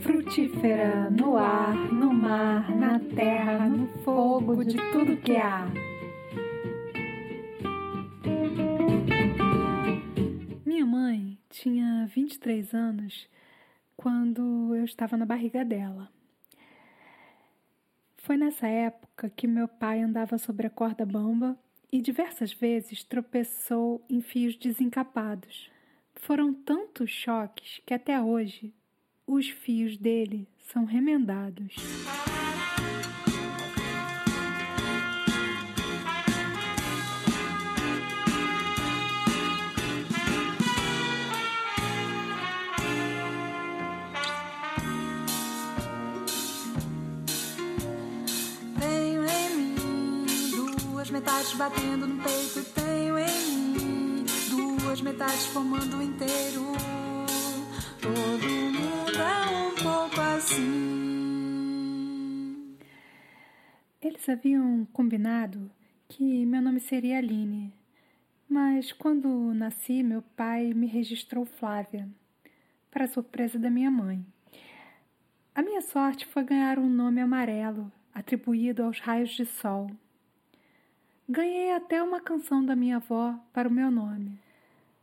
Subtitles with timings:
[0.00, 5.66] Frutífera no ar, no mar, na terra, no fogo, de tudo que há.
[10.64, 13.28] Minha mãe tinha 23 anos
[13.96, 16.08] quando eu estava na barriga dela.
[18.16, 21.58] Foi nessa época que meu pai andava sobre a corda bamba
[21.90, 25.71] e diversas vezes tropeçou em fios desencapados.
[26.24, 28.72] Foram tantos choques que até hoje
[29.26, 31.74] os fios dele são remendados.
[48.78, 50.26] Tenho em mim
[50.86, 52.62] duas metades batendo no peito.
[52.74, 53.41] Tenho em
[54.92, 56.74] duas metades formando o inteiro.
[58.02, 60.60] Todo mundo é um pouco assim.
[64.02, 65.70] Eles haviam combinado
[66.08, 67.72] que meu nome seria Aline,
[68.46, 72.06] mas quando nasci, meu pai me registrou Flávia,
[72.90, 74.22] para surpresa da minha mãe.
[75.54, 79.90] A minha sorte foi ganhar um nome amarelo, atribuído aos raios de sol.
[81.26, 84.38] Ganhei até uma canção da minha avó para o meu nome.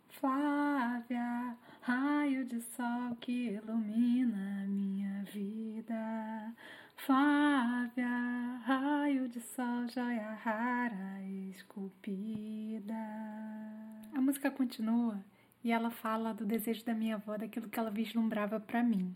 [0.09, 6.53] Flávia, raio de sol que ilumina minha vida.
[6.97, 8.07] Flávia,
[8.65, 12.93] raio de sol, joia rara esculpida.
[14.13, 15.23] A música continua
[15.63, 19.15] e ela fala do desejo da minha avó, daquilo que ela vislumbrava para mim.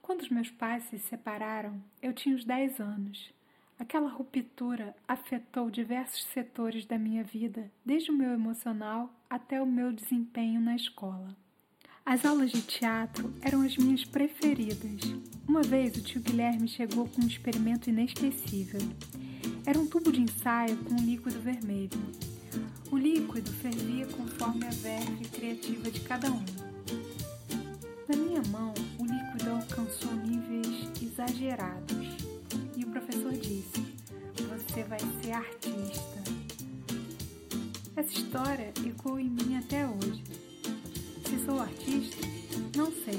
[0.00, 3.35] Quando os meus pais se separaram, eu tinha uns 10 anos.
[3.78, 9.92] Aquela ruptura afetou diversos setores da minha vida, desde o meu emocional até o meu
[9.92, 11.36] desempenho na escola.
[12.04, 15.00] As aulas de teatro eram as minhas preferidas.
[15.46, 18.80] Uma vez o tio Guilherme chegou com um experimento inesquecível.
[19.66, 22.00] Era um tubo de ensaio com um líquido vermelho.
[22.90, 26.44] O líquido fervia conforme a verve criativa de cada um.
[28.08, 31.95] Na minha mão, o líquido alcançou níveis exagerados
[35.36, 36.22] artista.
[37.96, 40.22] Essa história ecoou em mim até hoje.
[41.28, 42.26] Se sou artista,
[42.76, 43.18] não sei,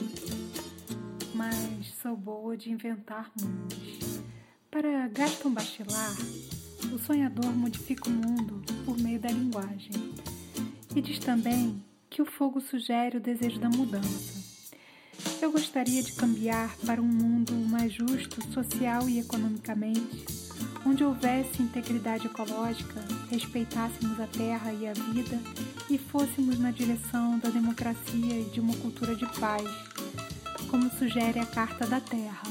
[1.34, 4.22] mas sou boa de inventar mundos.
[4.70, 6.22] Para Gaston Bachelard,
[6.94, 9.92] o sonhador modifica o mundo por meio da linguagem.
[10.96, 14.38] E diz também que o fogo sugere o desejo da mudança.
[15.42, 20.47] Eu gostaria de cambiar para um mundo mais justo, social e economicamente,
[20.88, 25.38] onde houvesse integridade ecológica, respeitássemos a terra e a vida
[25.90, 29.68] e fôssemos na direção da democracia e de uma cultura de paz,
[30.72, 32.48] como sugere a Carta da Terra.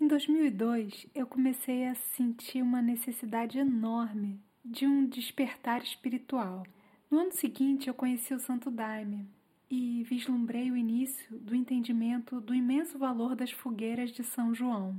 [0.00, 4.40] Em 2002, eu comecei a sentir uma necessidade enorme
[4.70, 6.66] de um despertar espiritual.
[7.10, 9.26] No ano seguinte, eu conheci o Santo Daime
[9.70, 14.96] e vislumbrei o início do entendimento do imenso valor das fogueiras de São João.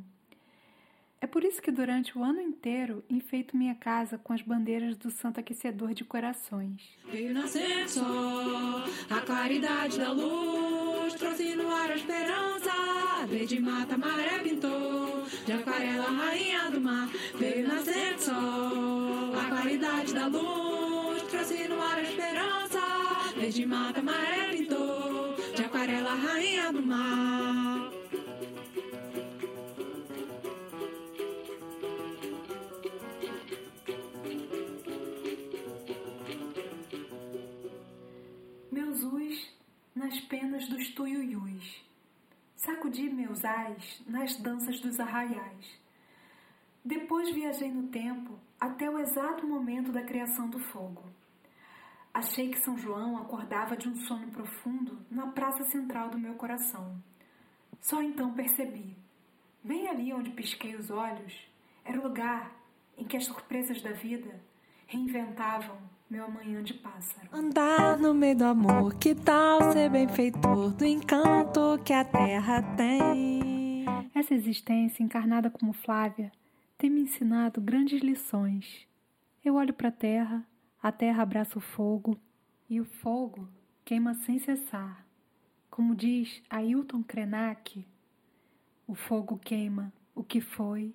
[1.22, 5.12] É por isso que durante o ano inteiro enfeito minha casa com as bandeiras do
[5.12, 6.82] Santo Aquecedor de Corações.
[7.12, 12.70] Veio nascer sol, a claridade da luz trouxe no ar a esperança.
[13.28, 17.10] Verde mata, maré pintou, de aquarela, rainha do mar.
[17.38, 19.09] Veio nascer sol,
[19.50, 22.80] claridade da luz trouxe no ar a esperança.
[23.36, 27.92] Verde mata, maré pintou, de aquarela, rainha do mar.
[38.72, 39.50] Meus us
[39.96, 41.84] nas penas dos tuiuius.
[42.56, 45.89] Sacudi meus ais nas danças dos arraiais.
[46.84, 51.04] Depois viajei no tempo até o exato momento da criação do fogo.
[52.14, 56.96] Achei que São João acordava de um sono profundo na praça central do meu coração.
[57.82, 58.96] Só então percebi.
[59.64, 61.34] Bem ali onde pisquei os olhos,
[61.84, 62.52] era o lugar
[62.98, 64.42] em que as surpresas da vida
[64.88, 65.78] reinventavam
[66.10, 67.30] meu amanhã de pássaro.
[67.32, 73.86] Andar no meio do amor, que tal ser benfeitor do encanto que a terra tem?
[74.16, 76.32] Essa existência encarnada como Flávia
[76.80, 78.88] tem me ensinado grandes lições.
[79.44, 80.48] Eu olho para a terra,
[80.82, 82.18] a terra abraça o fogo
[82.70, 83.50] e o fogo
[83.84, 85.06] queima sem cessar,
[85.70, 87.86] Como diz Ailton Krenak,
[88.88, 90.94] o fogo queima o que foi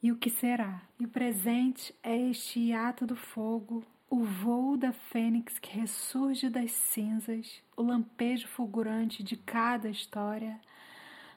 [0.00, 0.82] e o que será.
[0.98, 6.70] E o presente é este ato do fogo, o voo da fênix que ressurge das
[6.70, 10.60] cinzas, o lampejo fulgurante de cada história,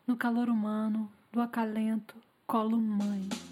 [0.05, 2.15] no calor humano do acalento
[2.45, 3.48] colo mãe.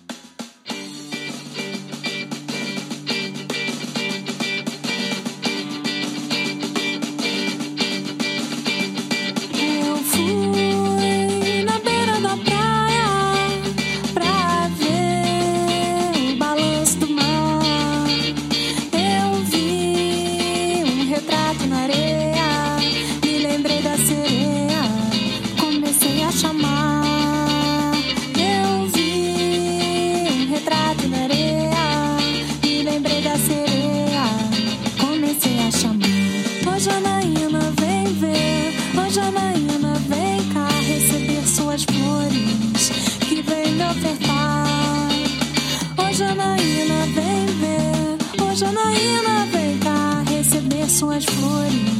[50.97, 51.96] Suas flores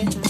[0.00, 0.29] que vem lhe ofertar.